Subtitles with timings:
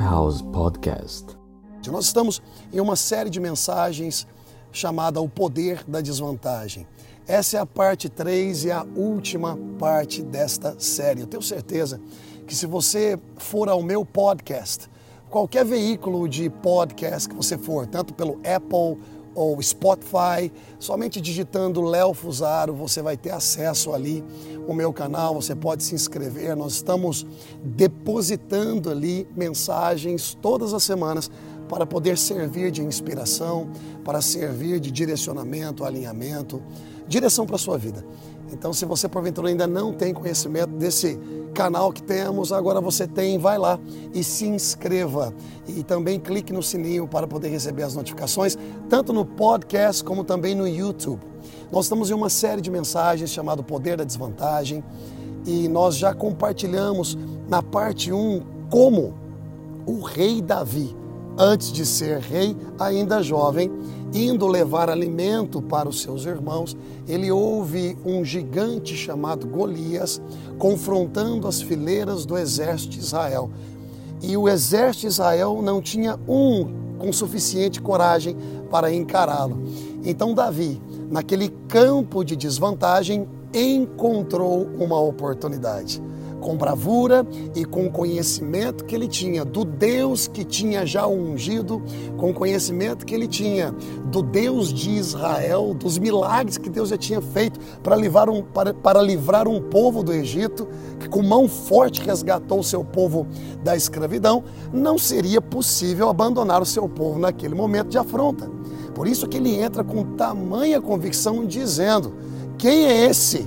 [0.00, 1.26] House Podcast.
[1.86, 2.40] Nós estamos
[2.72, 4.26] em uma série de mensagens
[4.72, 6.86] chamada O Poder da Desvantagem.
[7.28, 11.20] Essa é a parte 3 e a última parte desta série.
[11.20, 12.00] Eu tenho certeza
[12.46, 14.88] que se você for ao meu podcast,
[15.28, 18.98] qualquer veículo de podcast que você for, tanto pelo Apple
[19.34, 24.24] ou Spotify, somente digitando Léo Fusaro você vai ter acesso ali
[24.68, 26.56] ao meu canal, você pode se inscrever.
[26.56, 27.26] Nós estamos
[27.62, 31.30] depositando ali mensagens todas as semanas
[31.68, 33.70] para poder servir de inspiração,
[34.04, 36.60] para servir de direcionamento, alinhamento,
[37.06, 38.04] direção para a sua vida.
[38.52, 41.18] Então, se você porventura ainda não tem conhecimento desse
[41.54, 43.78] canal que temos, agora você tem, vai lá
[44.14, 45.34] e se inscreva.
[45.68, 48.56] E também clique no sininho para poder receber as notificações,
[48.88, 51.20] tanto no podcast como também no YouTube.
[51.70, 54.82] Nós estamos em uma série de mensagens chamada Poder da Desvantagem
[55.46, 57.16] e nós já compartilhamos
[57.48, 59.14] na parte 1 como
[59.86, 60.94] o rei Davi,
[61.40, 63.72] antes de ser rei, ainda jovem,
[64.12, 66.76] indo levar alimento para os seus irmãos,
[67.08, 70.20] ele ouve um gigante chamado Golias
[70.58, 73.50] confrontando as fileiras do exército de Israel.
[74.20, 78.36] E o exército de Israel não tinha um com suficiente coragem
[78.70, 79.62] para encará-lo.
[80.04, 80.78] Então Davi,
[81.10, 86.02] naquele campo de desvantagem, encontrou uma oportunidade
[86.40, 91.82] com bravura e com o conhecimento que ele tinha do Deus que tinha já ungido,
[92.16, 93.74] com o conhecimento que ele tinha
[94.06, 98.74] do Deus de Israel, dos milagres que Deus já tinha feito para livrar um, para,
[98.74, 100.66] para livrar um povo do Egito,
[100.98, 103.26] que com mão forte resgatou o seu povo
[103.62, 108.50] da escravidão, não seria possível abandonar o seu povo naquele momento de afronta.
[108.94, 112.12] Por isso que ele entra com tamanha convicção dizendo:
[112.58, 113.46] quem é esse?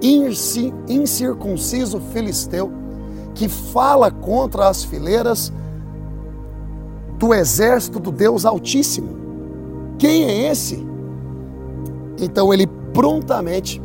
[0.00, 2.70] Incircunciso filisteu
[3.34, 5.52] que fala contra as fileiras
[7.18, 9.16] do exército do Deus Altíssimo.
[9.98, 10.86] Quem é esse?
[12.20, 13.80] Então ele prontamente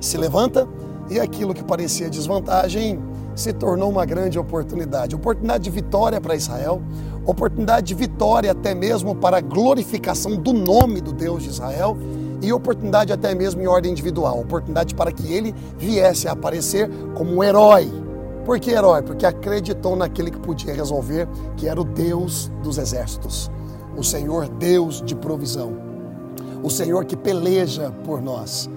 [0.00, 0.68] se levanta
[1.10, 2.98] e aquilo que parecia desvantagem
[3.34, 6.80] se tornou uma grande oportunidade oportunidade de vitória para Israel,
[7.26, 11.96] oportunidade de vitória até mesmo para a glorificação do nome do Deus de Israel
[12.44, 17.34] e oportunidade até mesmo em ordem individual, oportunidade para que ele viesse a aparecer como
[17.34, 17.90] um herói.
[18.44, 19.02] Por que herói?
[19.02, 23.50] Porque acreditou naquele que podia resolver, que era o Deus dos exércitos,
[23.96, 25.72] o Senhor Deus de provisão,
[26.62, 28.68] o Senhor que peleja por nós.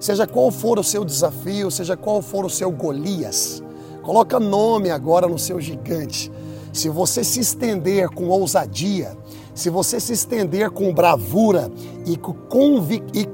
[0.00, 3.62] Seja qual for o seu desafio, seja qual for o seu Golias,
[4.02, 6.32] coloca nome agora no seu gigante.
[6.72, 9.16] Se você se estender com ousadia,
[9.54, 11.70] se você se estender com bravura
[12.04, 13.28] e com, convic e,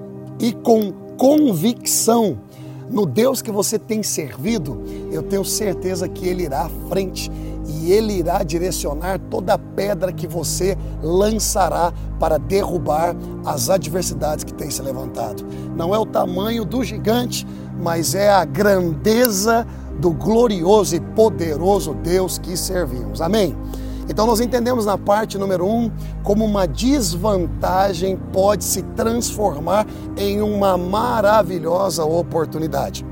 [0.47, 2.39] e com convicção
[2.91, 4.83] no Deus que você tem servido,
[5.13, 7.31] eu tenho certeza que Ele irá à frente
[7.67, 13.15] e Ele irá direcionar toda pedra que você lançará para derrubar
[13.45, 15.45] as adversidades que têm se levantado.
[15.77, 17.47] Não é o tamanho do gigante,
[17.81, 19.67] mas é a grandeza
[20.01, 23.21] do glorioso e poderoso Deus que servimos.
[23.21, 23.57] Amém?
[24.11, 25.89] Então nós entendemos na parte número um
[26.25, 33.07] como uma desvantagem pode se transformar em uma maravilhosa oportunidade.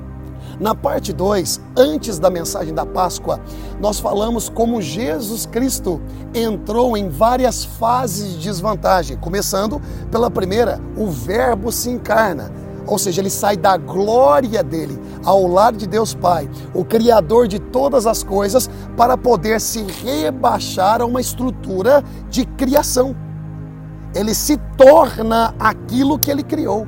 [0.59, 3.39] Na parte 2, antes da mensagem da Páscoa,
[3.81, 6.01] nós falamos como Jesus Cristo
[6.35, 12.51] entrou em várias fases de desvantagem, começando pela primeira, o Verbo se encarna
[12.89, 17.59] ou seja, ele sai da glória dele ao lado de Deus Pai, o Criador de
[17.59, 23.15] todas as coisas, para poder se rebaixar a uma estrutura de criação.
[24.15, 26.87] Ele se torna aquilo que ele criou.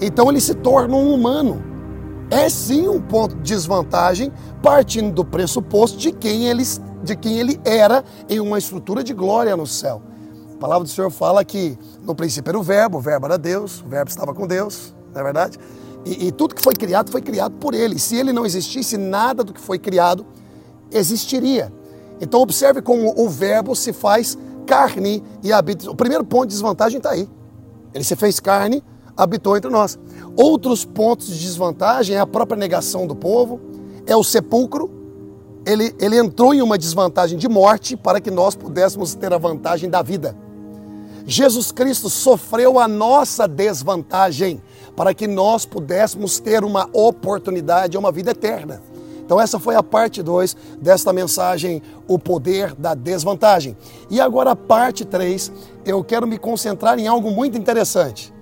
[0.00, 1.62] Então ele se torna um humano.
[2.30, 4.32] É sim um ponto de desvantagem,
[4.62, 6.62] partindo do pressuposto de quem ele,
[7.02, 10.00] de quem ele era em uma estrutura de glória no céu
[10.62, 13.88] palavra do Senhor fala que no princípio era o verbo, o verbo era Deus, o
[13.88, 15.58] verbo estava com Deus, não é verdade?
[16.06, 17.98] E, e tudo que foi criado foi criado por Ele.
[17.98, 20.24] Se Ele não existisse, nada do que foi criado
[20.92, 21.72] existiria.
[22.20, 25.90] Então observe como o verbo se faz carne e habita.
[25.90, 27.28] O primeiro ponto de desvantagem está aí.
[27.92, 28.84] Ele se fez carne,
[29.16, 29.98] habitou entre nós.
[30.36, 33.60] Outros pontos de desvantagem é a própria negação do povo,
[34.06, 34.88] é o sepulcro.
[35.66, 39.90] Ele, ele entrou em uma desvantagem de morte para que nós pudéssemos ter a vantagem
[39.90, 40.36] da vida.
[41.26, 44.60] Jesus Cristo sofreu a nossa desvantagem
[44.96, 48.82] para que nós pudéssemos ter uma oportunidade, uma vida eterna.
[49.24, 53.76] Então, essa foi a parte 2 desta mensagem, O Poder da Desvantagem.
[54.10, 55.50] E agora, a parte 3,
[55.86, 58.32] eu quero me concentrar em algo muito interessante.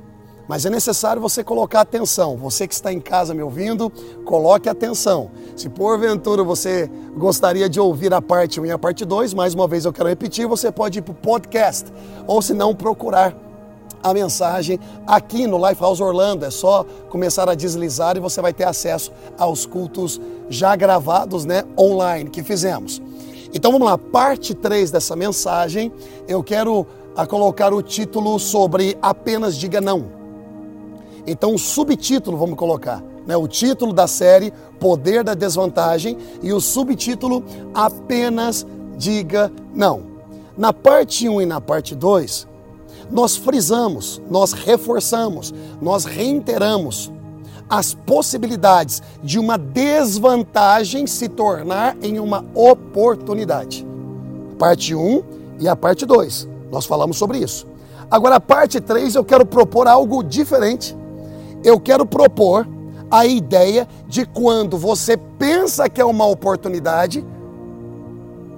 [0.51, 2.37] Mas é necessário você colocar atenção.
[2.37, 3.89] Você que está em casa me ouvindo,
[4.25, 5.31] coloque atenção.
[5.55, 9.69] Se porventura você gostaria de ouvir a parte 1 e a parte 2, mais uma
[9.69, 11.93] vez eu quero repetir, você pode ir para o podcast.
[12.27, 13.33] Ou se não, procurar
[14.03, 16.45] a mensagem aqui no Lifehouse Orlando.
[16.45, 21.63] É só começar a deslizar e você vai ter acesso aos cultos já gravados, né,
[21.79, 23.01] online que fizemos.
[23.55, 25.93] Então vamos lá, parte 3 dessa mensagem,
[26.27, 26.85] eu quero
[27.17, 30.20] a colocar o título sobre apenas diga não.
[31.31, 33.37] Então, o subtítulo, vamos colocar, né?
[33.37, 38.67] o título da série Poder da Desvantagem e o subtítulo Apenas
[38.99, 40.03] Diga Não.
[40.59, 42.49] Na parte 1 e na parte 2,
[43.13, 47.13] nós frisamos, nós reforçamos, nós reiteramos
[47.69, 53.87] as possibilidades de uma desvantagem se tornar em uma oportunidade.
[54.59, 55.23] Parte 1
[55.61, 57.69] e a parte 2, nós falamos sobre isso.
[58.11, 60.99] Agora, a parte 3, eu quero propor algo diferente
[61.65, 62.67] eu quero propor
[63.11, 67.25] a ideia de quando você pensa que é uma oportunidade,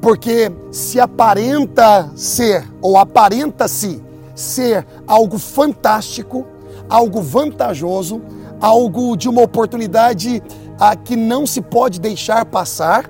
[0.01, 4.03] porque se aparenta ser, ou aparenta-se
[4.35, 6.45] ser algo fantástico,
[6.89, 8.21] algo vantajoso,
[8.61, 10.43] algo de uma oportunidade
[10.79, 13.09] a que não se pode deixar passar,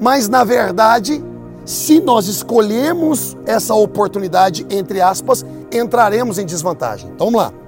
[0.00, 1.22] mas na verdade,
[1.64, 7.10] se nós escolhemos essa oportunidade, entre aspas, entraremos em desvantagem.
[7.10, 7.67] Então vamos lá.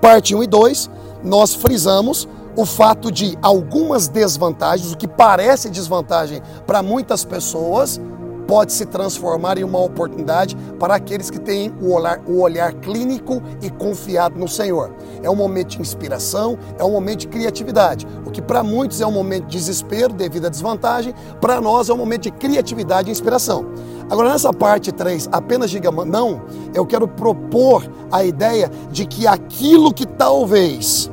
[0.00, 0.90] Parte 1 e 2,
[1.22, 8.00] nós frisamos o fato de algumas desvantagens, o que parece desvantagem para muitas pessoas,
[8.46, 13.42] pode se transformar em uma oportunidade para aqueles que têm o olhar, o olhar clínico
[13.60, 14.94] e confiado no Senhor.
[15.22, 18.06] É um momento de inspiração, é um momento de criatividade.
[18.24, 21.92] O que para muitos é um momento de desespero devido à desvantagem, para nós é
[21.92, 23.66] um momento de criatividade e inspiração.
[24.08, 29.92] Agora, nessa parte 3, apenas diga não, eu quero propor a ideia de que aquilo
[29.92, 31.10] que talvez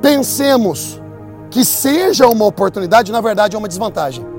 [0.00, 1.02] pensemos
[1.50, 4.35] que seja uma oportunidade, na verdade é uma desvantagem.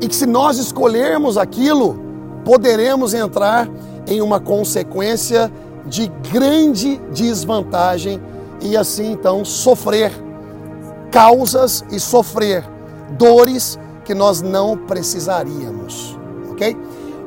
[0.00, 1.98] E que se nós escolhermos aquilo,
[2.44, 3.68] poderemos entrar
[4.06, 5.50] em uma consequência
[5.86, 8.20] de grande desvantagem
[8.60, 10.12] e assim então sofrer
[11.10, 12.64] causas e sofrer
[13.10, 16.18] dores que nós não precisaríamos,
[16.50, 16.76] ok?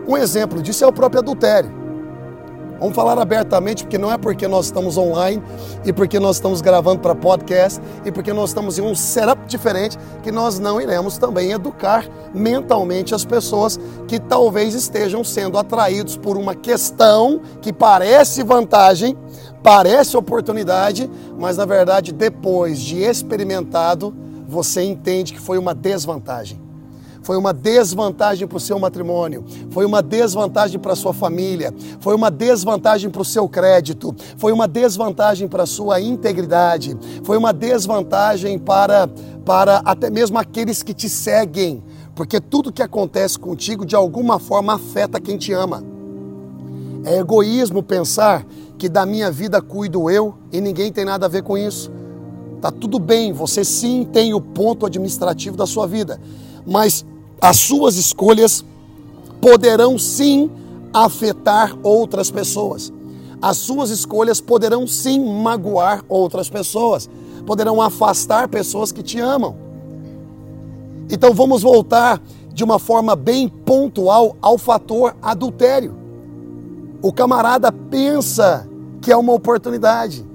[0.07, 1.71] Um exemplo disso é o próprio adultério.
[2.79, 5.41] Vamos falar abertamente, porque não é porque nós estamos online
[5.83, 9.97] e porque nós estamos gravando para podcast e porque nós estamos em um setup diferente
[10.21, 16.37] que nós não iremos também educar mentalmente as pessoas que talvez estejam sendo atraídos por
[16.37, 19.17] uma questão que parece vantagem,
[19.63, 24.13] parece oportunidade, mas na verdade depois de experimentado,
[24.47, 26.66] você entende que foi uma desvantagem
[27.27, 32.15] foi uma desvantagem para o seu matrimônio, foi uma desvantagem para a sua família, foi
[32.15, 37.51] uma desvantagem para o seu crédito, foi uma desvantagem para a sua integridade, foi uma
[37.51, 39.09] desvantagem para,
[39.43, 41.83] para até mesmo aqueles que te seguem,
[42.15, 45.83] porque tudo que acontece contigo de alguma forma afeta quem te ama.
[47.03, 48.45] É egoísmo pensar
[48.77, 51.91] que da minha vida cuido eu e ninguém tem nada a ver com isso.
[52.61, 56.21] Tá tudo bem, você sim tem o ponto administrativo da sua vida,
[56.65, 57.05] mas
[57.41, 58.65] as suas escolhas
[59.39, 60.49] poderão sim
[60.93, 62.91] afetar outras pessoas.
[63.41, 67.07] As suas escolhas poderão sim magoar outras pessoas,
[67.45, 69.55] poderão afastar pessoas que te amam.
[71.09, 75.95] Então vamos voltar de uma forma bem pontual ao fator adultério.
[77.01, 78.67] O camarada pensa
[78.99, 80.25] que é uma oportunidade.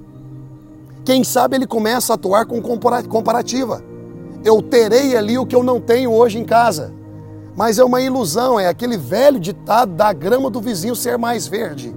[1.03, 3.83] Quem sabe ele começa a atuar com comparativa
[4.43, 6.93] eu terei ali o que eu não tenho hoje em casa.
[7.55, 11.93] Mas é uma ilusão, é aquele velho ditado da grama do vizinho ser mais verde.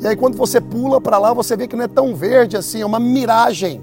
[0.00, 2.80] E aí quando você pula para lá, você vê que não é tão verde assim,
[2.80, 3.82] é uma miragem.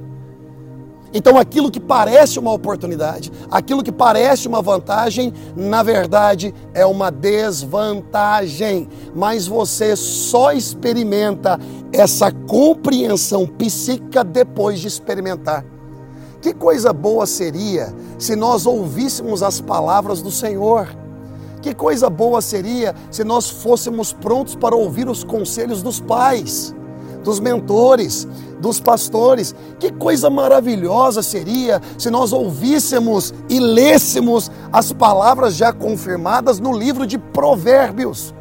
[1.14, 7.10] Então aquilo que parece uma oportunidade, aquilo que parece uma vantagem, na verdade é uma
[7.12, 8.90] desvantagem.
[9.16, 11.60] Mas você só experimenta
[11.94, 15.64] essa compreensão psíquica depois de experimentar.
[16.42, 20.88] Que coisa boa seria se nós ouvíssemos as palavras do Senhor.
[21.62, 26.74] Que coisa boa seria se nós fôssemos prontos para ouvir os conselhos dos pais,
[27.24, 28.28] dos mentores,
[28.60, 29.56] dos pastores.
[29.80, 37.08] Que coisa maravilhosa seria se nós ouvíssemos e lêssemos as palavras já confirmadas no livro
[37.08, 38.34] de Provérbios.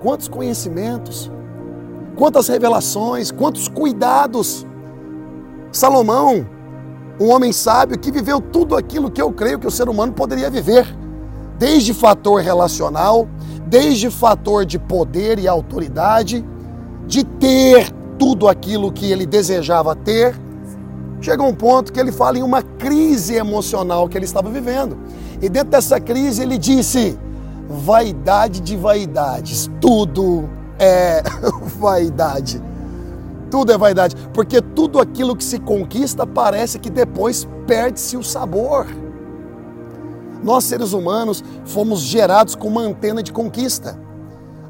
[0.00, 1.30] Quantos conhecimentos,
[2.14, 4.66] quantas revelações, quantos cuidados.
[5.72, 6.57] Salomão
[7.20, 10.50] um homem sábio que viveu tudo aquilo que eu creio que o ser humano poderia
[10.50, 10.86] viver,
[11.58, 13.28] desde fator relacional,
[13.66, 16.44] desde fator de poder e autoridade,
[17.06, 20.34] de ter tudo aquilo que ele desejava ter,
[21.20, 24.96] chega um ponto que ele fala em uma crise emocional que ele estava vivendo.
[25.40, 27.18] E dentro dessa crise ele disse:
[27.68, 30.48] vaidade de vaidades, tudo
[30.78, 31.22] é
[31.78, 32.62] vaidade.
[33.50, 38.86] Tudo é vaidade, porque tudo aquilo que se conquista parece que depois perde-se o sabor.
[40.42, 43.98] Nós, seres humanos, fomos gerados com uma antena de conquista.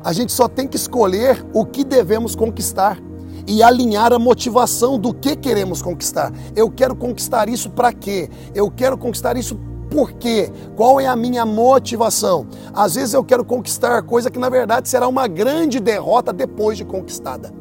[0.02, 2.98] A gente só tem que escolher o que devemos conquistar
[3.46, 6.32] e alinhar a motivação do que queremos conquistar.
[6.54, 8.30] Eu quero conquistar isso para quê?
[8.54, 9.58] Eu quero conquistar isso
[9.90, 10.50] por quê?
[10.76, 12.46] Qual é a minha motivação?
[12.74, 16.84] Às vezes eu quero conquistar coisa que na verdade será uma grande derrota depois de
[16.84, 17.52] conquistada.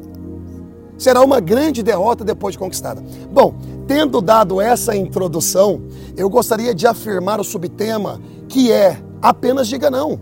[0.98, 3.02] Será uma grande derrota depois de conquistada.
[3.32, 3.54] Bom,
[3.86, 5.82] tendo dado essa introdução,
[6.16, 10.18] eu gostaria de afirmar o subtema que é apenas diga não.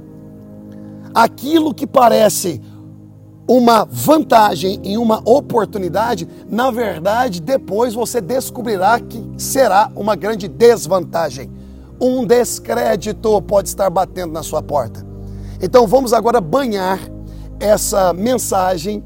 [1.15, 2.61] Aquilo que parece
[3.49, 11.51] uma vantagem em uma oportunidade, na verdade, depois você descobrirá que será uma grande desvantagem.
[12.01, 15.07] Um descrédito pode estar batendo na sua porta.
[15.63, 17.01] Então vamos agora banhar
[17.59, 19.03] essa mensagem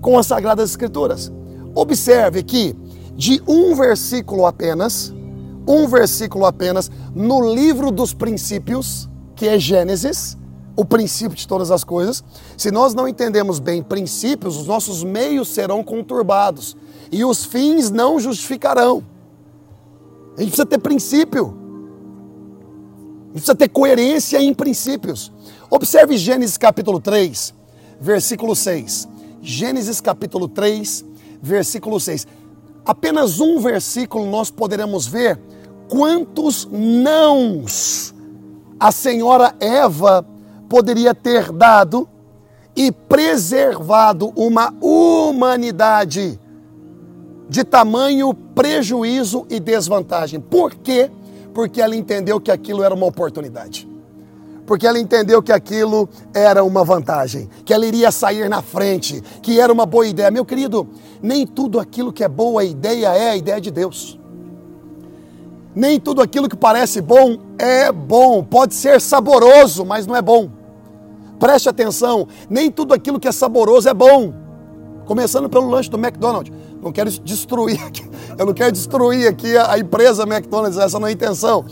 [0.00, 1.32] com as Sagradas Escrituras.
[1.74, 2.74] Observe que
[3.16, 5.12] de um versículo apenas,
[5.66, 10.38] um versículo apenas, no livro dos princípios, que é Gênesis,
[10.76, 12.22] o princípio de todas as coisas,
[12.56, 16.76] se nós não entendemos bem princípios, os nossos meios serão conturbados
[17.10, 19.02] e os fins não justificarão.
[20.36, 21.46] A gente precisa ter princípio.
[21.46, 25.32] A gente precisa ter coerência em princípios.
[25.68, 27.52] Observe Gênesis capítulo 3,
[28.00, 29.08] versículo 6.
[29.40, 31.04] Gênesis capítulo 3,
[31.40, 32.26] versículo 6.
[32.84, 35.38] Apenas um versículo nós poderemos ver
[35.88, 38.14] quantos nãos
[38.78, 40.26] a senhora Eva
[40.68, 42.08] poderia ter dado
[42.76, 46.38] e preservado uma humanidade
[47.48, 50.40] de tamanho prejuízo e desvantagem.
[50.40, 51.10] Por quê?
[51.54, 53.87] Porque ela entendeu que aquilo era uma oportunidade
[54.68, 59.58] porque ela entendeu que aquilo era uma vantagem, que ela iria sair na frente, que
[59.58, 60.30] era uma boa ideia.
[60.30, 60.86] Meu querido,
[61.22, 64.20] nem tudo aquilo que é boa ideia é a ideia de Deus.
[65.74, 68.44] Nem tudo aquilo que parece bom é bom.
[68.44, 70.50] Pode ser saboroso, mas não é bom.
[71.40, 74.34] Preste atenção, nem tudo aquilo que é saboroso é bom.
[75.06, 76.52] Começando pelo lanche do McDonald's.
[76.82, 77.80] Não quero destruir,
[78.36, 81.64] eu não quero destruir aqui a empresa McDonald's, essa não é a intenção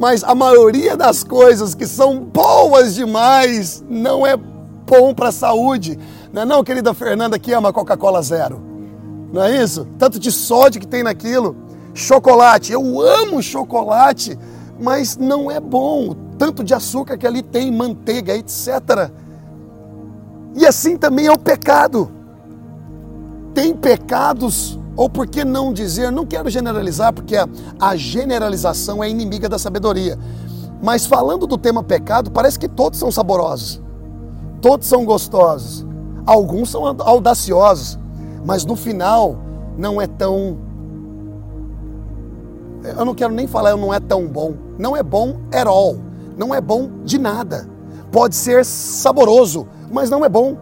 [0.00, 5.98] mas a maioria das coisas que são boas demais não é bom para a saúde.
[6.32, 8.62] Não é não, querida Fernanda, que ama Coca-Cola Zero?
[9.30, 9.86] Não é isso?
[9.98, 11.54] Tanto de sódio que tem naquilo.
[11.92, 14.38] Chocolate, eu amo chocolate,
[14.80, 16.16] mas não é bom.
[16.38, 19.10] Tanto de açúcar que ali tem, manteiga, etc.
[20.56, 22.10] E assim também é o pecado.
[23.52, 27.48] Tem pecados ou por que não dizer, não quero generalizar, porque a,
[27.80, 30.18] a generalização é inimiga da sabedoria.
[30.82, 33.80] Mas falando do tema pecado, parece que todos são saborosos,
[34.60, 35.86] todos são gostosos,
[36.26, 37.98] alguns são audaciosos,
[38.44, 39.36] mas no final
[39.76, 40.58] não é tão.
[42.82, 44.54] Eu não quero nem falar, não é tão bom.
[44.78, 45.98] Não é bom at all.
[46.36, 47.68] Não é bom de nada.
[48.10, 50.56] Pode ser saboroso, mas não é bom.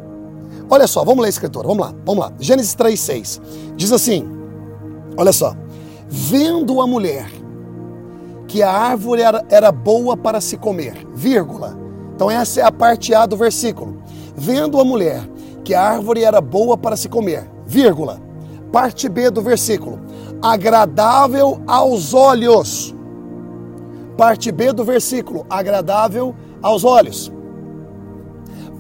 [0.70, 2.32] Olha só, vamos ler a escritura, vamos lá, vamos lá.
[2.38, 3.40] Gênesis 3,6
[3.76, 4.28] diz assim:
[5.16, 5.54] olha só,
[6.08, 7.30] vendo a mulher
[8.46, 11.76] que a árvore era, era boa para se comer, vírgula.
[12.14, 14.02] Então essa é a parte A do versículo.
[14.36, 15.22] Vendo a mulher
[15.64, 18.20] que a árvore era boa para se comer, vírgula.
[18.72, 20.00] Parte B do versículo.
[20.42, 22.94] Agradável aos olhos.
[24.16, 25.46] Parte B do versículo.
[25.48, 27.32] Agradável aos olhos.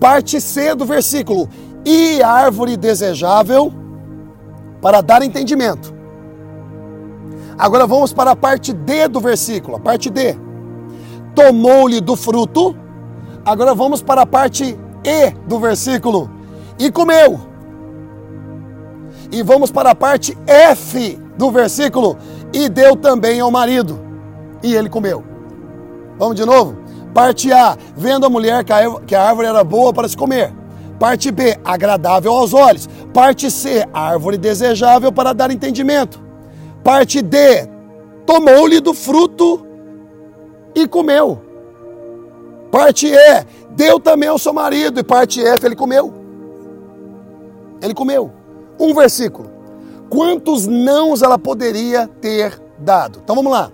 [0.00, 1.48] Parte C do versículo
[1.88, 3.72] e árvore desejável
[4.82, 5.94] para dar entendimento.
[7.56, 10.36] Agora vamos para a parte D do versículo, a parte D.
[11.34, 12.76] Tomou-lhe do fruto.
[13.42, 16.30] Agora vamos para a parte E do versículo.
[16.78, 17.40] E comeu.
[19.32, 22.18] E vamos para a parte F do versículo.
[22.52, 23.98] E deu também ao marido.
[24.62, 25.24] E ele comeu.
[26.18, 26.76] Vamos de novo?
[27.14, 28.62] Parte A, vendo a mulher
[29.06, 30.52] que a árvore era boa para se comer.
[30.98, 32.88] Parte B, agradável aos olhos.
[33.14, 36.20] Parte C, árvore desejável para dar entendimento.
[36.82, 37.68] Parte D,
[38.26, 39.64] tomou-lhe do fruto
[40.74, 41.40] e comeu.
[42.70, 45.00] Parte E, deu também ao seu marido.
[45.00, 46.12] E parte F, ele comeu.
[47.80, 48.32] Ele comeu.
[48.78, 49.50] Um versículo.
[50.08, 53.20] Quantos nãos ela poderia ter dado?
[53.22, 53.70] Então vamos lá.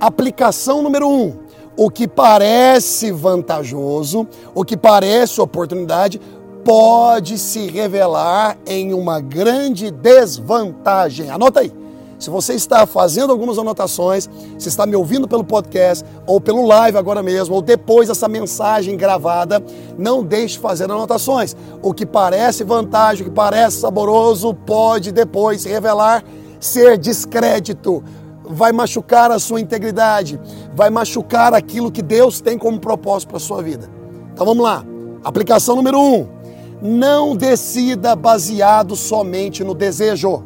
[0.00, 1.46] Aplicação número um.
[1.76, 6.20] O que parece vantajoso, o que parece oportunidade,
[6.66, 11.30] pode se revelar em uma grande desvantagem.
[11.30, 11.72] Anota aí.
[12.18, 16.98] Se você está fazendo algumas anotações, se está me ouvindo pelo podcast, ou pelo live
[16.98, 19.62] agora mesmo, ou depois dessa mensagem gravada,
[19.96, 21.54] não deixe de fazer anotações.
[21.80, 26.24] O que parece vantagem, o que parece saboroso, pode depois se revelar
[26.58, 28.02] ser descrédito.
[28.42, 30.40] Vai machucar a sua integridade,
[30.74, 33.88] vai machucar aquilo que Deus tem como propósito para a sua vida.
[34.32, 34.84] Então vamos lá.
[35.22, 36.35] Aplicação número um:
[36.80, 40.44] não decida baseado somente no desejo.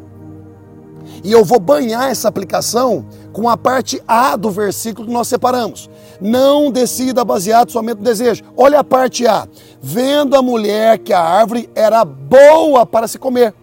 [1.25, 5.91] E eu vou banhar essa aplicação com a parte A do versículo que nós separamos.
[6.21, 8.45] Não decida baseado somente no desejo.
[8.57, 9.47] Olha a parte A.
[9.81, 13.55] Vendo a mulher que a árvore era boa para se comer,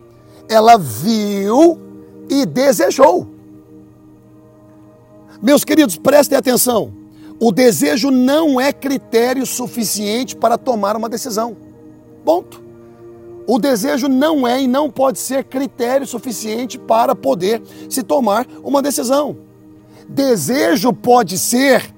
[0.49, 1.79] ela viu
[2.29, 3.27] e desejou.
[5.41, 6.93] Meus queridos, prestem atenção.
[7.39, 11.66] O desejo não é critério suficiente para tomar uma decisão.
[12.27, 12.61] Ponto.
[13.47, 18.81] O desejo não é e não pode ser critério suficiente para poder se tomar uma
[18.81, 19.37] decisão.
[20.09, 21.95] Desejo pode ser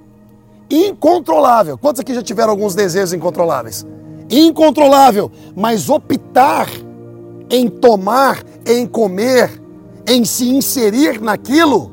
[0.70, 1.80] incontrolável.
[1.80, 3.84] Quantos aqui já tiveram alguns desejos incontroláveis?
[4.30, 6.70] Incontrolável, mas optar
[7.50, 9.60] em tomar, em comer,
[10.08, 11.92] em se inserir naquilo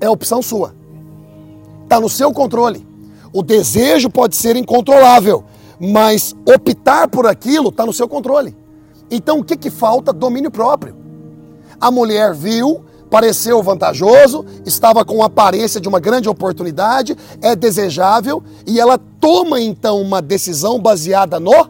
[0.00, 0.74] é opção sua.
[1.84, 2.84] Está no seu controle.
[3.32, 5.44] O desejo pode ser incontrolável,
[5.84, 8.56] mas optar por aquilo está no seu controle.
[9.10, 10.12] Então o que, que falta?
[10.12, 10.94] Domínio próprio.
[11.80, 18.44] A mulher viu, pareceu vantajoso, estava com a aparência de uma grande oportunidade, é desejável
[18.64, 21.68] e ela toma então uma decisão baseada no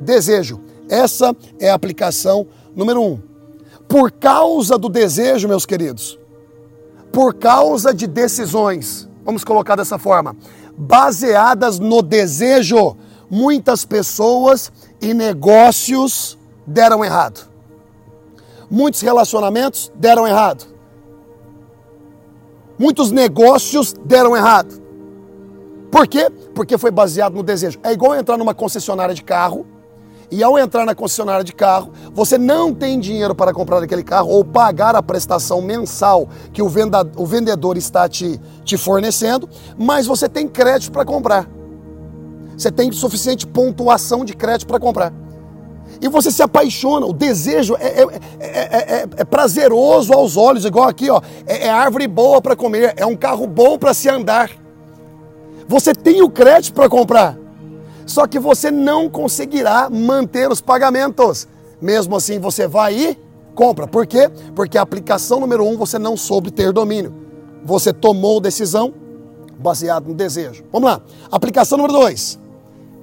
[0.00, 0.60] desejo.
[0.88, 3.20] Essa é a aplicação número um.
[3.86, 6.18] Por causa do desejo, meus queridos,
[7.12, 10.34] por causa de decisões, vamos colocar dessa forma,
[10.76, 12.96] baseadas no desejo,
[13.32, 14.70] muitas pessoas
[15.00, 17.48] e negócios deram errado.
[18.70, 20.66] Muitos relacionamentos deram errado.
[22.78, 24.82] Muitos negócios deram errado.
[25.90, 26.28] Por quê?
[26.54, 27.78] Porque foi baseado no desejo.
[27.82, 29.66] É igual entrar numa concessionária de carro
[30.30, 34.28] e ao entrar na concessionária de carro, você não tem dinheiro para comprar aquele carro
[34.28, 40.46] ou pagar a prestação mensal que o, vendedor está te, te fornecendo, mas você tem
[40.46, 41.48] crédito para comprar.
[42.62, 45.12] Você tem suficiente pontuação de crédito para comprar.
[46.00, 48.06] E você se apaixona, o desejo é, é,
[48.40, 51.20] é, é, prazeroso aos olhos, igual aqui, ó.
[51.44, 54.48] É, árvore boa para comer, é um carro bom para se andar.
[55.66, 57.36] Você tem o crédito para comprar,
[58.06, 61.48] só que você não conseguirá manter os pagamentos.
[61.80, 63.18] Mesmo assim, você vai e
[63.56, 63.88] compra.
[63.88, 64.30] Por quê?
[64.54, 67.12] Porque a aplicação número um você não soube ter domínio.
[67.64, 68.94] Você tomou decisão
[69.58, 70.62] baseado no desejo.
[70.70, 71.00] Vamos lá.
[71.28, 72.40] Aplicação número dois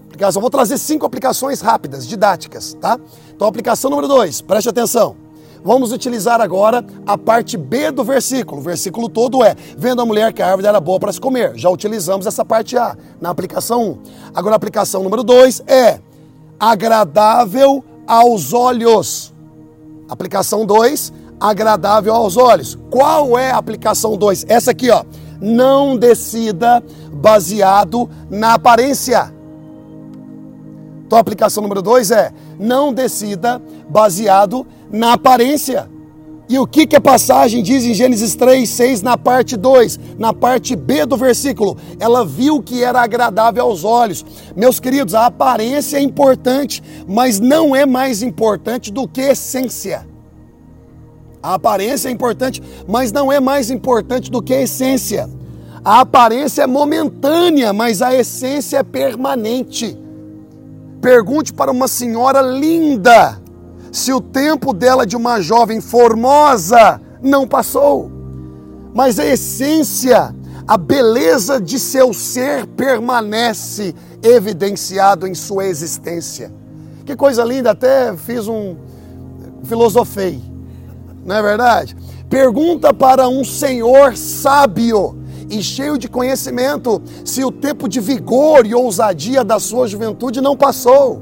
[0.09, 0.41] aplicação.
[0.41, 2.99] Vou trazer cinco aplicações rápidas, didáticas, tá?
[3.33, 5.15] Então, aplicação número dois, preste atenção.
[5.63, 8.61] Vamos utilizar agora a parte B do versículo.
[8.61, 11.53] O versículo todo é: Vendo a mulher que a árvore era boa para se comer.
[11.55, 13.97] Já utilizamos essa parte A na aplicação 1.
[14.33, 15.99] Agora a aplicação número 2 é
[16.59, 19.33] agradável aos olhos.
[20.09, 22.77] Aplicação 2, agradável aos olhos.
[22.89, 24.45] Qual é a aplicação 2?
[24.47, 25.03] Essa aqui, ó.
[25.41, 29.38] Não decida baseado na aparência.
[31.09, 35.89] Então a aplicação número dois é: não decida baseado na aparência.
[36.47, 40.31] E o que, que a passagem diz em Gênesis 3, 6, na parte 2, na
[40.35, 41.77] parte B do versículo?
[41.99, 44.23] Ela viu que era agradável aos olhos.
[44.55, 50.07] Meus queridos, a aparência é importante, mas não é mais importante do que a essência.
[51.41, 55.27] A aparência é importante, mas não é mais importante do que a essência.
[55.83, 59.97] A aparência é momentânea, mas a essência é permanente.
[61.01, 63.39] Pergunte para uma senhora linda
[63.91, 68.11] se o tempo dela de uma jovem formosa não passou.
[68.93, 70.35] Mas a essência,
[70.67, 76.51] a beleza de seu ser permanece evidenciado em sua existência.
[77.05, 78.75] Que coisa linda, até fiz um
[79.63, 80.41] filosofei.
[81.25, 81.95] Não é verdade?
[82.29, 85.18] Pergunta para um senhor sábio
[85.49, 90.55] e cheio de conhecimento, se o tempo de vigor e ousadia da sua juventude não
[90.55, 91.21] passou.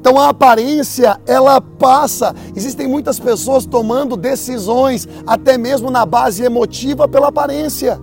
[0.00, 2.34] Então a aparência, ela passa.
[2.56, 8.00] Existem muitas pessoas tomando decisões, até mesmo na base emotiva, pela aparência.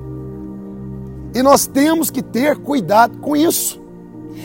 [1.34, 3.82] E nós temos que ter cuidado com isso.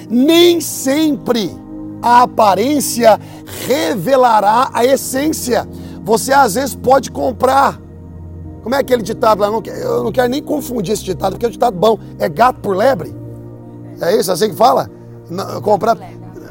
[0.09, 1.55] Nem sempre
[2.01, 3.21] a aparência
[3.67, 5.69] revelará a essência.
[6.05, 7.82] Você às vezes pode comprar
[8.63, 9.49] como é aquele ditado lá?
[9.49, 11.99] Eu não quero nem confundir esse ditado, porque é um ditado bom.
[12.19, 13.15] É gato por lebre?
[14.01, 14.89] É isso assim que fala?
[15.29, 15.97] Não, comprar.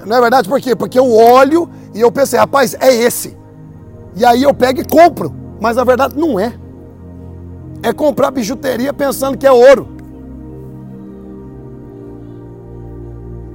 [0.06, 0.50] Não é verdade?
[0.50, 0.76] Por quê?
[0.76, 3.38] Porque eu olho e eu pensei, rapaz, é esse.
[4.16, 5.34] E aí eu pego e compro.
[5.60, 6.54] Mas na verdade não é.
[7.84, 9.88] É comprar bijuteria pensando que é ouro.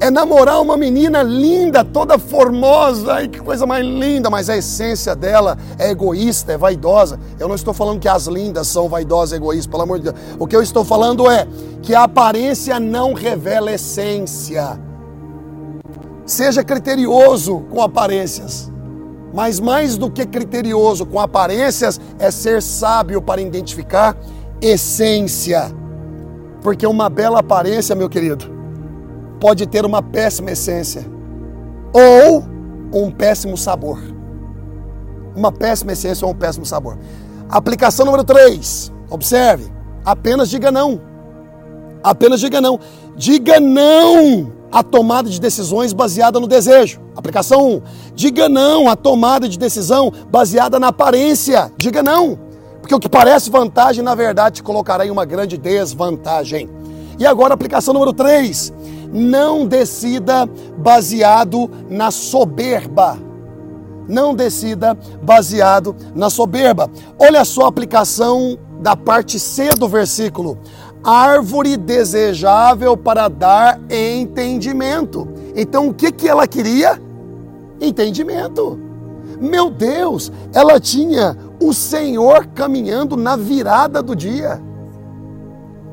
[0.06, 5.16] É namorar uma menina linda, toda formosa, ai que coisa mais linda, mas a essência
[5.16, 7.18] dela é egoísta, é vaidosa.
[7.40, 10.16] Eu não estou falando que as lindas são vaidosas e egoístas, pelo amor de Deus.
[10.38, 11.48] O que eu estou falando é
[11.82, 14.78] que a aparência não revela essência.
[16.24, 18.70] Seja criterioso com aparências.
[19.34, 24.16] Mas mais do que criterioso com aparências, é ser sábio para identificar
[24.62, 25.64] essência.
[26.62, 28.55] Porque uma bela aparência, meu querido,
[29.40, 31.04] pode ter uma péssima essência
[31.92, 32.44] ou
[32.92, 33.98] um péssimo sabor.
[35.34, 36.98] Uma péssima essência ou um péssimo sabor.
[37.48, 38.92] Aplicação número 3.
[39.10, 39.70] Observe.
[40.04, 41.00] Apenas diga não.
[42.02, 42.78] Apenas diga não.
[43.16, 47.00] Diga não à tomada de decisões baseada no desejo.
[47.16, 47.82] Aplicação 1.
[48.14, 51.70] Diga não à tomada de decisão baseada na aparência.
[51.76, 52.38] Diga não.
[52.80, 56.68] Porque o que parece vantagem, na verdade, te colocará em uma grande desvantagem.
[57.18, 58.72] E agora, aplicação número 3
[59.12, 60.48] não decida
[60.78, 63.18] baseado na soberba.
[64.08, 66.90] Não decida baseado na soberba.
[67.18, 70.58] Olha só a aplicação da parte C do versículo.
[71.02, 75.26] Árvore desejável para dar entendimento.
[75.54, 77.00] Então o que, que ela queria?
[77.80, 78.78] Entendimento.
[79.40, 84.62] Meu Deus, ela tinha o Senhor caminhando na virada do dia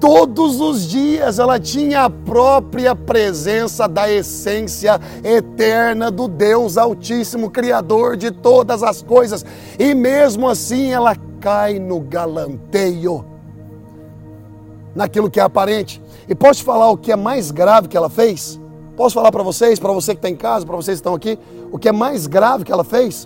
[0.04, 8.18] todos os dias ela tinha a própria presença da essência eterna do Deus Altíssimo, Criador
[8.18, 9.46] de todas as coisas,
[9.80, 13.24] e mesmo assim ela cai no galanteio,
[14.94, 16.04] naquilo que é aparente.
[16.28, 18.60] E posso falar o que é mais grave que ela fez?
[18.98, 21.40] Posso falar para vocês, para você que está em casa, para vocês que estão aqui,
[21.72, 23.26] o que é mais grave que ela fez?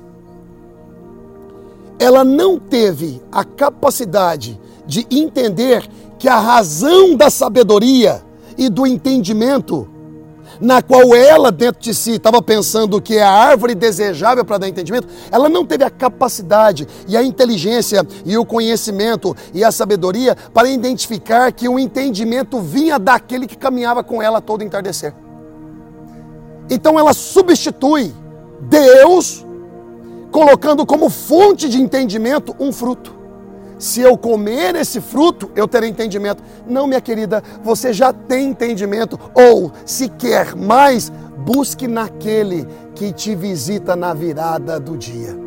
[1.98, 5.88] Ela não teve a capacidade de entender
[6.18, 8.24] que a razão da sabedoria
[8.58, 9.88] e do entendimento,
[10.60, 14.68] na qual ela dentro de si estava pensando que é a árvore desejável para dar
[14.68, 20.36] entendimento, ela não teve a capacidade e a inteligência e o conhecimento e a sabedoria
[20.54, 25.14] para identificar que o entendimento vinha daquele que caminhava com ela todo entardecer.
[26.70, 28.14] Então ela substitui
[28.62, 29.46] Deus
[30.32, 33.17] colocando como fonte de entendimento um fruto
[33.78, 36.42] se eu comer esse fruto, eu terei entendimento.
[36.68, 39.20] Não, minha querida, você já tem entendimento.
[39.34, 45.38] Ou, se quer mais, busque naquele que te visita na virada do dia.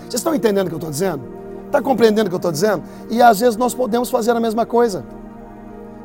[0.00, 1.22] Vocês estão entendendo o que eu estou dizendo?
[1.66, 2.82] Está compreendendo o que eu estou dizendo?
[3.10, 5.04] E às vezes nós podemos fazer a mesma coisa.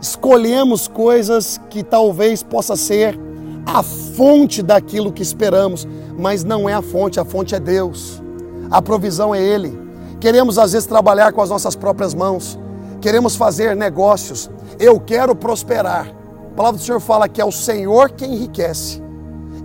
[0.01, 3.17] Escolhemos coisas que talvez possa ser
[3.65, 5.87] a fonte daquilo que esperamos,
[6.19, 8.21] mas não é a fonte, a fonte é Deus.
[8.69, 9.84] A provisão é Ele.
[10.25, 12.57] Queremos às vezes trabalhar com as nossas próprias mãos,
[12.99, 14.49] queremos fazer negócios.
[14.79, 16.11] Eu quero prosperar.
[16.51, 19.03] A palavra do Senhor fala que é o Senhor quem enriquece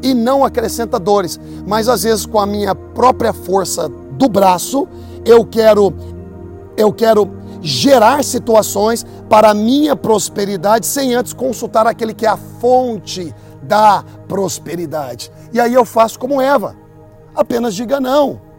[0.02, 4.86] e não acrescenta dores, mas às vezes com a minha própria força do braço,
[5.24, 5.94] eu quero
[6.76, 7.30] eu quero
[7.62, 14.04] gerar situações para a minha prosperidade sem antes consultar aquele que é a fonte da
[14.28, 15.32] prosperidade.
[15.54, 16.76] E aí eu faço como Eva.
[17.34, 18.49] Apenas diga não.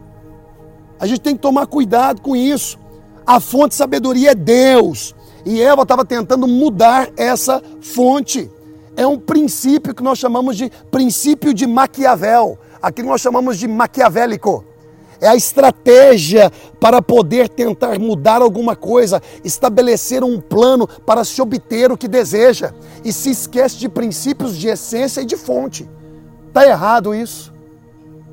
[1.02, 2.78] A gente tem que tomar cuidado com isso.
[3.26, 5.16] A fonte de sabedoria é Deus.
[5.44, 8.48] E Eva estava tentando mudar essa fonte.
[8.96, 12.56] É um princípio que nós chamamos de princípio de Maquiavel.
[12.80, 14.64] Aquilo nós chamamos de maquiavélico.
[15.20, 21.90] É a estratégia para poder tentar mudar alguma coisa, estabelecer um plano para se obter
[21.90, 22.72] o que deseja.
[23.04, 25.88] E se esquece de princípios de essência e de fonte.
[26.46, 27.51] Está errado isso.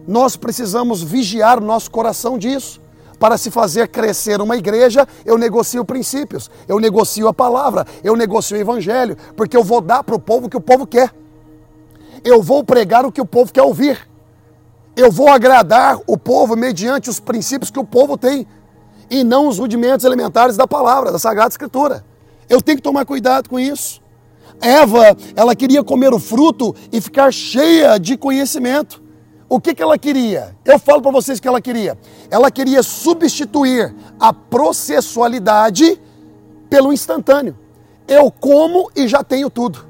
[0.08, 2.82] Nós precisamos vigiar o nosso coração disso.
[3.20, 8.56] Para se fazer crescer uma igreja, eu negocio princípios, eu negocio a palavra, eu negocio
[8.56, 11.14] o evangelho, porque eu vou dar para o povo o que o povo quer.
[12.24, 14.10] Eu vou pregar o que o povo quer ouvir.
[14.96, 18.48] Eu vou agradar o povo mediante os princípios que o povo tem
[19.10, 22.06] e não os rudimentos elementares da palavra, da Sagrada Escritura.
[22.48, 24.02] Eu tenho que tomar cuidado com isso.
[24.62, 29.02] Eva, ela queria comer o fruto e ficar cheia de conhecimento.
[29.50, 30.56] O que, que ela queria?
[30.64, 31.98] Eu falo para vocês o que ela queria.
[32.30, 36.00] Ela queria substituir a processualidade
[36.70, 37.58] pelo instantâneo.
[38.08, 39.88] Eu como e já tenho tudo.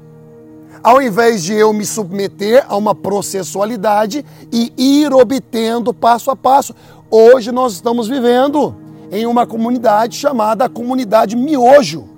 [0.82, 6.74] Ao invés de eu me submeter a uma processualidade e ir obtendo passo a passo.
[7.10, 8.74] Hoje nós estamos vivendo
[9.12, 12.08] em uma comunidade chamada comunidade miojo.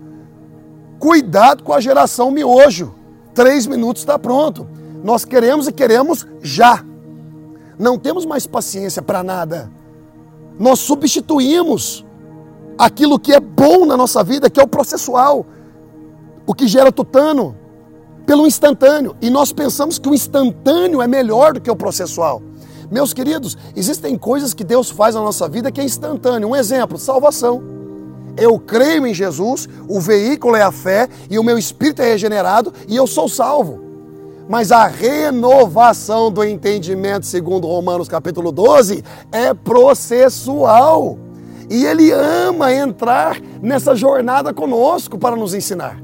[1.00, 2.94] Cuidado com a geração miojo.
[3.34, 4.68] Três minutos está pronto
[5.02, 6.84] Nós queremos e queremos já.
[7.82, 9.68] Não temos mais paciência para nada.
[10.56, 12.06] Nós substituímos
[12.78, 15.44] aquilo que é bom na nossa vida, que é o processual,
[16.46, 17.56] o que gera tutano,
[18.24, 19.16] pelo instantâneo.
[19.20, 22.40] E nós pensamos que o instantâneo é melhor do que o processual.
[22.88, 26.50] Meus queridos, existem coisas que Deus faz na nossa vida que é instantâneo.
[26.50, 27.64] Um exemplo, salvação.
[28.36, 32.72] Eu creio em Jesus, o veículo é a fé e o meu espírito é regenerado
[32.86, 33.91] e eu sou salvo.
[34.48, 41.18] Mas a renovação do entendimento, segundo Romanos capítulo 12, é processual.
[41.70, 46.00] E ele ama entrar nessa jornada conosco para nos ensinar.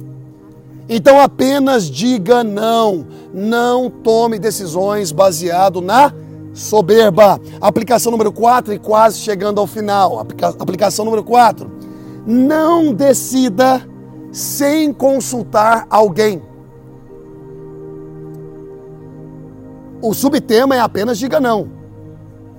[0.88, 3.06] Então apenas diga não.
[3.34, 6.12] Não tome decisões baseado na
[6.54, 7.38] soberba.
[7.60, 10.24] Aplicação número 4 e quase chegando ao final.
[10.58, 11.70] Aplicação número 4.
[12.26, 13.86] Não decida
[14.32, 16.42] sem consultar alguém.
[20.00, 21.68] O subtema é apenas diga não.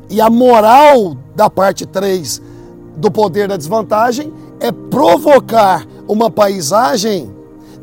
[0.09, 2.41] E a moral da parte 3
[2.97, 7.33] do poder da desvantagem é provocar uma paisagem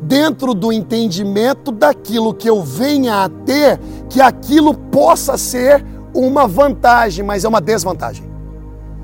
[0.01, 7.25] dentro do entendimento daquilo que eu venha a ter, que aquilo possa ser uma vantagem,
[7.25, 8.25] mas é uma desvantagem.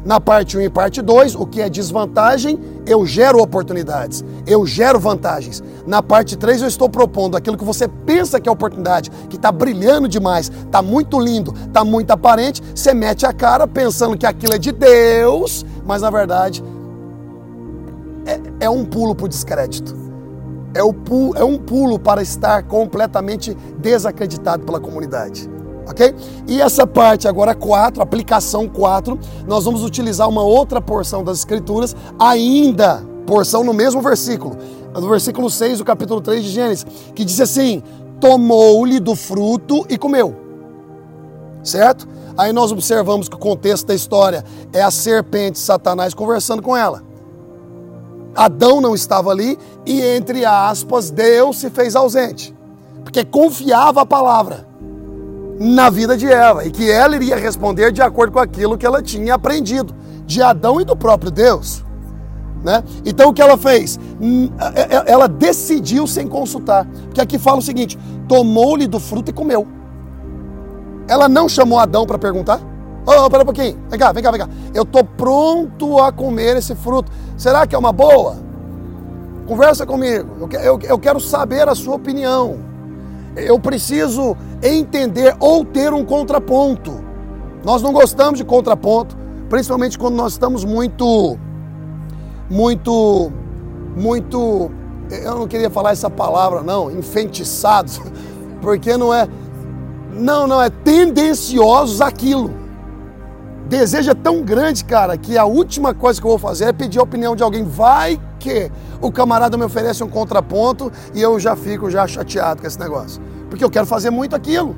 [0.05, 4.99] Na parte 1 e parte 2, o que é desvantagem, eu gero oportunidades, eu gero
[4.99, 5.63] vantagens.
[5.85, 9.51] Na parte 3, eu estou propondo aquilo que você pensa que é oportunidade, que está
[9.51, 14.53] brilhando demais, está muito lindo, está muito aparente, você mete a cara pensando que aquilo
[14.53, 16.63] é de Deus, mas na verdade
[18.25, 20.01] é, é um pulo para o descrédito.
[20.75, 20.93] É, o
[21.35, 25.52] é um pulo para estar completamente desacreditado pela comunidade
[25.87, 26.15] ok?
[26.47, 31.95] E essa parte agora 4, aplicação 4, nós vamos utilizar uma outra porção das escrituras,
[32.19, 34.55] ainda porção no mesmo versículo,
[34.93, 37.81] no versículo 6 do capítulo 3 de Gênesis, que diz assim:
[38.19, 40.35] tomou-lhe do fruto e comeu.
[41.63, 42.07] Certo?
[42.37, 47.03] Aí nós observamos que o contexto da história é a serpente Satanás conversando com ela.
[48.35, 52.53] Adão não estava ali e, entre aspas, Deus se fez ausente,
[53.03, 54.67] porque confiava a palavra
[55.59, 59.01] na vida de Eva e que ela iria responder de acordo com aquilo que ela
[59.01, 59.93] tinha aprendido
[60.25, 61.83] de Adão e do próprio Deus.
[62.63, 62.83] Né?
[63.05, 63.99] Então o que ela fez?
[65.05, 66.87] Ela decidiu sem consultar.
[67.05, 69.67] Porque aqui fala o seguinte: tomou-lhe do fruto e comeu.
[71.07, 72.61] Ela não chamou Adão para perguntar?
[73.05, 74.49] Ô, oh, pera um pouquinho, vem cá, vem cá, vem cá.
[74.73, 77.11] Eu estou pronto a comer esse fruto.
[77.37, 78.37] Será que é uma boa?
[79.45, 80.47] Conversa comigo.
[80.87, 82.59] Eu quero saber a sua opinião.
[83.35, 87.03] Eu preciso entender ou ter um contraponto.
[87.63, 89.17] Nós não gostamos de contraponto,
[89.49, 91.37] principalmente quando nós estamos muito,
[92.49, 93.31] muito,
[93.95, 94.71] muito.
[95.09, 98.01] Eu não queria falar essa palavra, não, enfeitiçados,
[98.61, 99.27] porque não é.
[100.11, 102.62] Não, não, é tendenciosos aquilo.
[103.67, 106.99] Desejo é tão grande, cara, que a última coisa que eu vou fazer é pedir
[106.99, 107.63] a opinião de alguém.
[107.63, 108.71] Vai que
[109.01, 113.21] o camarada me oferece um contraponto e eu já fico já chateado com esse negócio
[113.53, 114.75] porque eu quero fazer muito aquilo.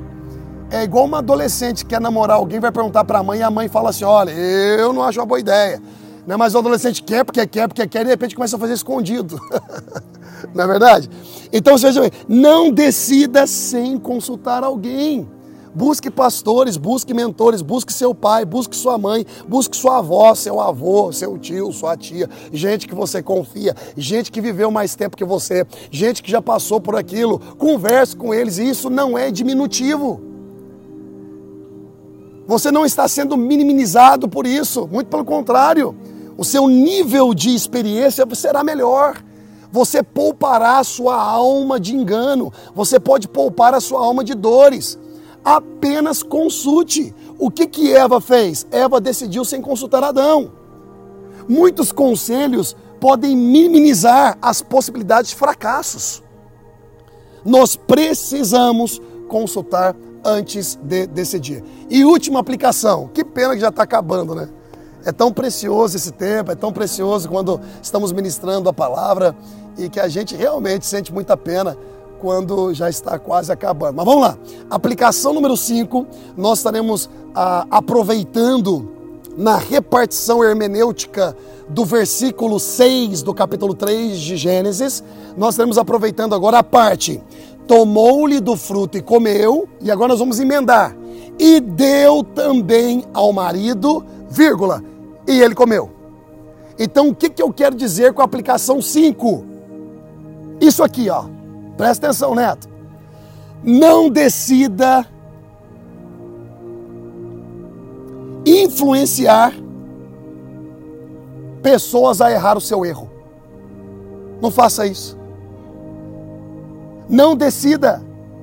[0.70, 3.50] É igual uma adolescente que quer namorar alguém, vai perguntar para a mãe e a
[3.50, 5.80] mãe fala assim: olha, eu não acho uma boa ideia.
[6.26, 6.36] Né?
[6.36, 9.40] Mas o adolescente quer porque quer, porque quer, e de repente começa a fazer escondido.
[10.54, 11.08] não é verdade?
[11.50, 15.26] Então, veja bem, não decida sem consultar alguém.
[15.76, 21.12] Busque pastores, busque mentores, busque seu pai, busque sua mãe, busque sua avó, seu avô,
[21.12, 25.66] seu tio, sua tia, gente que você confia, gente que viveu mais tempo que você,
[25.90, 27.38] gente que já passou por aquilo.
[27.58, 30.18] Converse com eles e isso não é diminutivo.
[32.46, 35.94] Você não está sendo minimizado por isso, muito pelo contrário.
[36.38, 39.22] O seu nível de experiência será melhor.
[39.70, 44.98] Você poupará a sua alma de engano, você pode poupar a sua alma de dores
[45.46, 47.14] apenas consulte.
[47.38, 48.66] O que, que Eva fez?
[48.72, 50.50] Eva decidiu sem consultar Adão.
[51.48, 56.20] Muitos conselhos podem minimizar as possibilidades de fracassos.
[57.44, 61.62] Nós precisamos consultar antes de decidir.
[61.88, 64.48] E última aplicação, que pena que já está acabando, né?
[65.04, 69.36] É tão precioso esse tempo, é tão precioso quando estamos ministrando a palavra
[69.78, 71.78] e que a gente realmente sente muita pena
[72.16, 73.94] quando já está quase acabando.
[73.96, 74.38] Mas vamos lá.
[74.70, 78.90] Aplicação número 5, nós estaremos ah, aproveitando
[79.36, 81.36] na repartição hermenêutica
[81.68, 85.02] do versículo 6 do capítulo 3 de Gênesis.
[85.36, 87.22] Nós estaremos aproveitando agora a parte
[87.66, 90.96] tomou-lhe do fruto e comeu, e agora nós vamos emendar.
[91.38, 94.82] E deu também ao marido, vírgula,
[95.26, 95.90] e ele comeu.
[96.78, 99.44] Então, o que, que eu quero dizer com a aplicação 5?
[100.60, 101.24] Isso aqui, ó.
[101.76, 102.68] Presta atenção, Neto.
[103.62, 105.06] não decida
[108.46, 109.52] influenciar
[111.62, 113.10] pessoas a errar o seu erro.
[114.40, 115.18] Não faça isso.
[117.08, 118.02] Não decida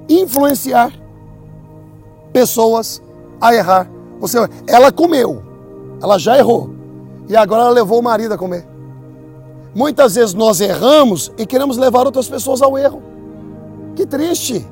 [0.09, 0.91] influenciar
[2.33, 3.01] pessoas
[3.39, 4.53] a errar o seu erro.
[4.67, 5.41] Ela comeu,
[6.01, 6.71] ela já errou.
[7.29, 8.67] E agora ela levou o marido a comer.
[9.73, 13.12] Muitas vezes nós erramos e queremos levar outras pessoas ao erro.
[13.95, 14.67] Que triste.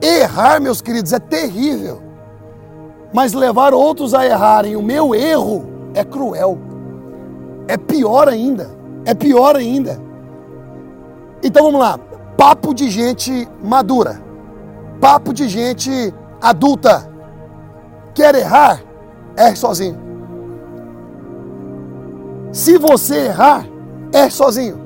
[0.00, 2.00] Errar, meus queridos, é terrível.
[3.12, 6.58] Mas levar outros a errarem o meu erro é cruel.
[7.66, 8.70] É pior ainda.
[9.04, 10.00] É pior ainda.
[11.42, 11.98] Então vamos lá.
[12.36, 14.20] Papo de gente madura.
[15.00, 17.10] Papo de gente adulta.
[18.14, 18.82] Quer errar?
[19.36, 19.98] Erre sozinho.
[22.52, 23.66] Se você errar,
[24.12, 24.80] erre sozinho.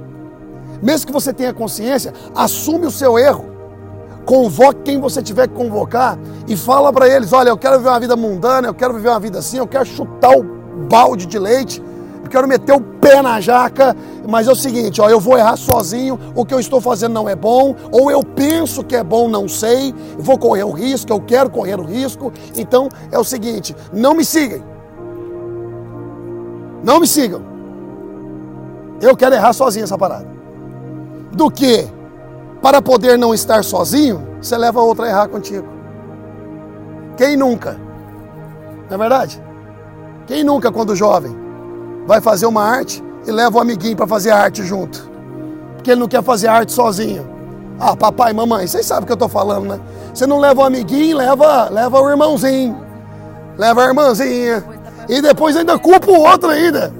[0.82, 3.49] Mesmo que você tenha consciência, assume o seu erro.
[4.24, 8.00] Convoque quem você tiver que convocar e fala para eles: olha, eu quero viver uma
[8.00, 10.42] vida mundana, eu quero viver uma vida assim, eu quero chutar o
[10.88, 11.82] balde de leite,
[12.22, 13.96] eu quero meter o pé na jaca,
[14.28, 17.28] mas é o seguinte, ó, eu vou errar sozinho, o que eu estou fazendo não
[17.28, 21.20] é bom, ou eu penso que é bom, não sei, vou correr o risco, eu
[21.20, 22.32] quero correr o risco.
[22.56, 24.62] Então é o seguinte, não me sigam.
[26.82, 27.42] Não me sigam.
[29.00, 30.26] Eu quero errar sozinho essa parada.
[31.32, 31.88] Do que
[32.62, 35.66] para poder não estar sozinho, você leva outra a errar contigo.
[37.16, 37.78] Quem nunca?
[38.88, 39.42] Não é verdade?
[40.26, 41.36] Quem nunca, quando jovem,
[42.06, 45.10] vai fazer uma arte e leva o amiguinho para fazer a arte junto?
[45.74, 47.28] Porque ele não quer fazer arte sozinho.
[47.78, 49.80] Ah, papai, mamãe, vocês sabem o que eu estou falando, né?
[50.12, 52.78] Você não leva o amiguinho, leva, leva o irmãozinho,
[53.56, 54.62] leva a irmãzinha.
[55.08, 56.92] E depois ainda culpa o outro ainda.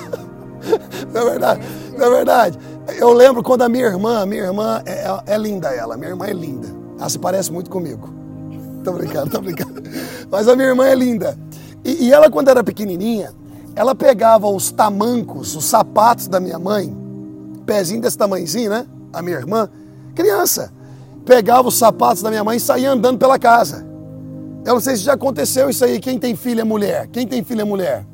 [1.12, 1.60] não é verdade?
[1.98, 2.58] Não é verdade?
[2.88, 6.26] Eu lembro quando a minha irmã, minha irmã é, é, é, linda ela, minha irmã
[6.26, 6.68] é linda.
[6.98, 8.08] Ela se parece muito comigo.
[8.82, 9.82] Tô brincando, tô brincando.
[10.30, 11.38] Mas a minha irmã é linda.
[11.84, 13.32] E, e ela, quando era pequenininha,
[13.76, 16.94] ela pegava os tamancos, os sapatos da minha mãe,
[17.64, 18.86] pezinho desse tamanhozinho, né?
[19.12, 19.68] A minha irmã,
[20.14, 20.72] criança,
[21.24, 23.86] pegava os sapatos da minha mãe e saía andando pela casa.
[24.64, 25.98] Eu não sei se já aconteceu isso aí.
[26.00, 27.08] Quem tem filha é mulher?
[27.08, 28.06] Quem tem filha é mulher?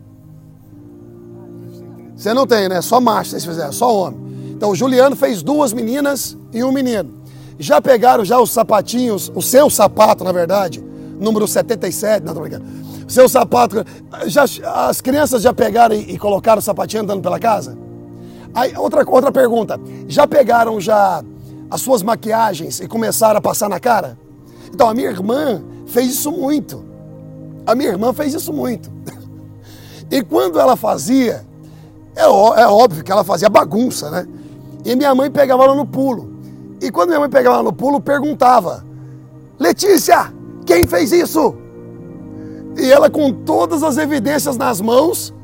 [2.16, 2.80] Você não tem, né?
[2.80, 4.27] Só macho, se fizer, só homem.
[4.58, 7.14] Então o Juliano fez duas meninas e um menino.
[7.60, 10.84] Já pegaram já os sapatinhos, o seu sapato, na verdade,
[11.20, 12.64] número 77, não, tô brincando.
[13.06, 13.84] Seu sapato,
[14.26, 14.42] já,
[14.88, 17.78] as crianças já pegaram e, e colocaram o sapatinho andando pela casa?
[18.52, 21.22] Aí, outra, outra pergunta, já pegaram já
[21.70, 24.18] as suas maquiagens e começaram a passar na cara?
[24.74, 26.84] Então a minha irmã fez isso muito.
[27.64, 28.90] A minha irmã fez isso muito.
[30.10, 31.44] E quando ela fazia,
[32.16, 34.26] é, é óbvio que ela fazia bagunça, né?
[34.84, 36.32] E minha mãe pegava ela no pulo.
[36.80, 38.84] E quando minha mãe pegava ela no pulo, perguntava:
[39.58, 40.32] Letícia,
[40.64, 41.54] quem fez isso?
[42.76, 45.34] E ela, com todas as evidências nas mãos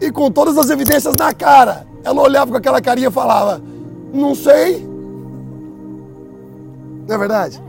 [0.00, 3.62] e com todas as evidências na cara, ela olhava com aquela carinha e falava:
[4.12, 4.86] Não sei.
[7.06, 7.62] Não é verdade?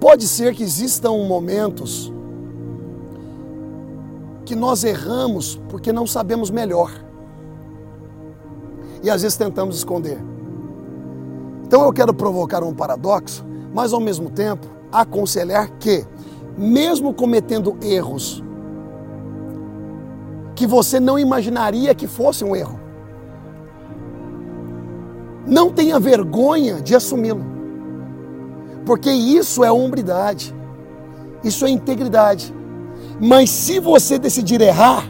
[0.00, 2.12] Pode ser que existam momentos
[4.44, 7.07] que nós erramos porque não sabemos melhor
[9.02, 10.18] e às vezes tentamos esconder.
[11.66, 16.04] Então eu quero provocar um paradoxo, mas ao mesmo tempo aconselhar que,
[16.56, 18.42] mesmo cometendo erros
[20.54, 22.80] que você não imaginaria que fosse um erro,
[25.46, 27.44] não tenha vergonha de assumi-lo,
[28.84, 30.54] porque isso é hombridade,
[31.44, 32.54] isso é integridade.
[33.20, 35.04] Mas se você decidir errar,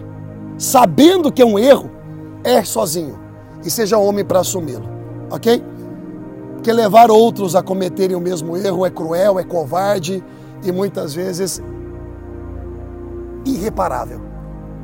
[0.58, 1.90] sabendo que é um erro,
[2.44, 3.27] é sozinho
[3.64, 4.88] e seja homem para assumi-lo,
[5.30, 5.62] ok?
[6.54, 10.22] Porque levar outros a cometerem o mesmo erro é cruel, é covarde
[10.62, 11.62] e muitas vezes
[13.44, 14.20] irreparável.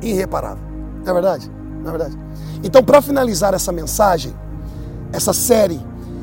[0.01, 0.63] Irreparável.
[1.03, 1.51] Não é verdade?
[1.81, 2.17] Não é verdade?
[2.63, 4.33] Então, para finalizar essa mensagem,
[5.11, 5.79] essa série,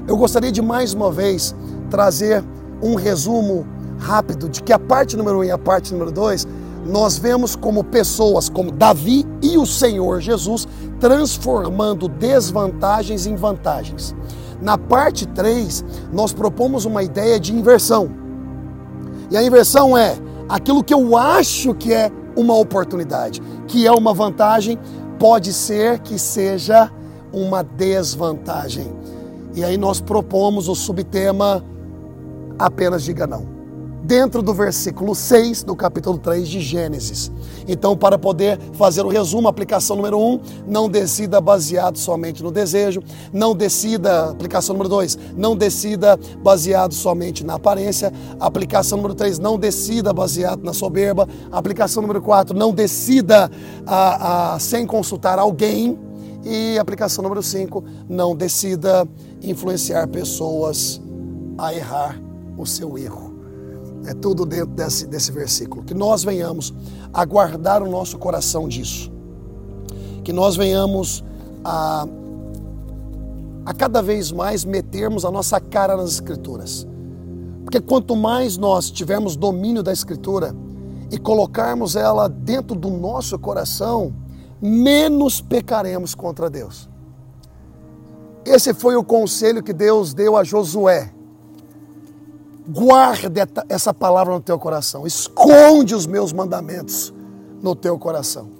[0.09, 1.55] eu gostaria de mais uma vez
[1.91, 2.43] trazer
[2.83, 3.67] um resumo
[3.99, 6.47] rápido de que a parte número um e a parte número dois
[6.85, 10.67] nós vemos como pessoas como Davi e o Senhor Jesus
[10.99, 14.15] transformando desvantagens em vantagens.
[14.61, 18.11] Na parte 3, nós propomos uma ideia de inversão.
[19.31, 20.17] E a inversão é
[20.49, 24.79] aquilo que eu acho que é uma oportunidade, que é uma vantagem,
[25.19, 26.91] pode ser que seja
[27.33, 28.93] uma desvantagem.
[29.55, 31.65] E aí nós propomos o subtema
[32.59, 33.52] apenas diga não.
[34.03, 37.31] Dentro do versículo 6 do capítulo 3 de Gênesis.
[37.69, 43.03] Então, para poder fazer o resumo, aplicação número 1, não decida baseado somente no desejo,
[43.33, 49.59] não decida, aplicação número 2, não decida baseado somente na aparência, aplicação número 3, não
[49.59, 53.51] decida baseado na soberba, aplicação número 4, não decida
[53.87, 55.99] a, a, sem consultar alguém,
[56.45, 59.07] e aplicação número 5, não decida
[59.41, 61.01] influenciar pessoas
[61.57, 62.21] a errar
[62.59, 63.32] o seu erro.
[64.07, 65.85] É tudo dentro desse, desse versículo.
[65.85, 66.75] Que nós venhamos
[67.13, 69.13] a guardar o nosso coração disso.
[70.25, 71.25] Que nós venhamos
[71.65, 72.07] a,
[73.65, 76.87] a cada vez mais metermos a nossa cara nas Escrituras.
[77.65, 80.55] Porque quanto mais nós tivermos domínio da Escritura
[81.11, 84.13] e colocarmos ela dentro do nosso coração,
[84.61, 86.89] menos pecaremos contra Deus.
[88.45, 91.13] Esse foi o conselho que Deus deu a Josué
[92.67, 93.27] Guarde
[93.69, 95.07] essa palavra no teu coração.
[95.07, 97.13] Esconde os meus mandamentos
[97.61, 98.51] no teu coração.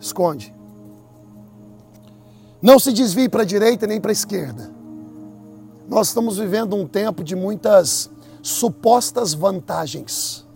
[0.00, 0.54] Esconde.
[2.60, 4.70] Não se desvie para a direita nem para a esquerda.
[5.88, 8.10] Nós estamos vivendo um tempo de muitas
[8.42, 10.46] supostas vantagens,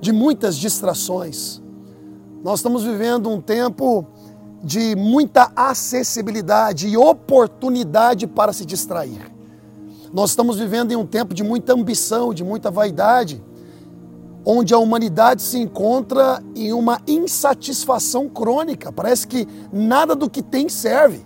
[0.00, 1.60] de muitas distrações.
[2.42, 4.06] Nós estamos vivendo um tempo
[4.62, 9.31] de muita acessibilidade e oportunidade para se distrair.
[10.12, 13.42] Nós estamos vivendo em um tempo de muita ambição, de muita vaidade,
[14.44, 18.92] onde a humanidade se encontra em uma insatisfação crônica.
[18.92, 21.24] Parece que nada do que tem serve.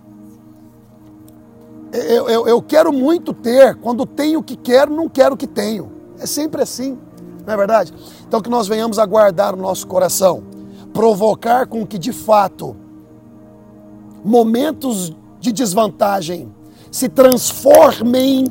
[1.92, 5.46] Eu, eu, eu quero muito ter, quando tenho o que quero, não quero o que
[5.46, 5.90] tenho.
[6.18, 6.96] É sempre assim,
[7.44, 7.92] não é verdade?
[8.26, 10.44] Então que nós venhamos a guardar o nosso coração,
[10.92, 12.76] provocar com que de fato
[14.24, 16.52] momentos de desvantagem
[16.90, 18.46] se transformem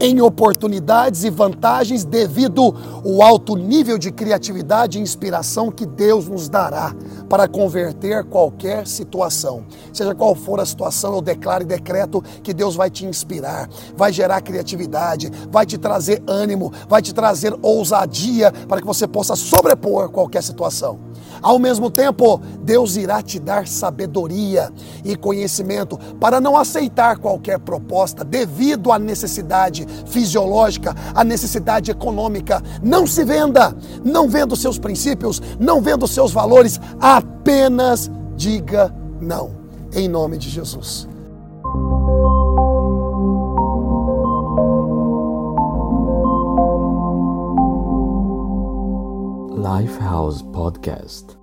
[0.00, 2.74] em oportunidades e vantagens devido
[3.04, 6.94] ao alto nível de criatividade e inspiração que Deus nos dará
[7.28, 9.64] para converter qualquer situação.
[9.92, 14.12] Seja qual for a situação, eu declaro e decreto que Deus vai te inspirar, vai
[14.12, 20.08] gerar criatividade, vai te trazer ânimo, vai te trazer ousadia para que você possa sobrepor
[20.08, 21.09] qualquer situação.
[21.42, 24.70] Ao mesmo tempo, Deus irá te dar sabedoria
[25.04, 32.62] e conhecimento para não aceitar qualquer proposta devido à necessidade fisiológica, à necessidade econômica.
[32.82, 33.74] Não se venda,
[34.04, 39.58] não venda os seus princípios, não venda os seus valores, apenas diga não.
[39.92, 41.08] Em nome de Jesus.
[49.60, 51.39] Lifehouse Podcast